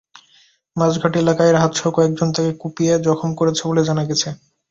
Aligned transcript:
মাছঘাট 0.75 1.13
এলাকায় 1.17 1.51
রাহাতসহ 1.51 1.87
কয়েকজন 1.97 2.27
তাকে 2.35 2.51
কুপিয়ে 2.61 2.93
জখম 3.05 3.31
করেছে 3.39 3.61
বলে 3.69 3.81
জানা 3.87 4.03
গেছে। 4.09 4.29